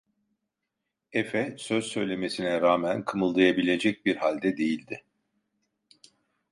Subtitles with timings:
[1.13, 5.03] Efe söz söylemesine rağmen kımıldayabilecek bir halde değildi.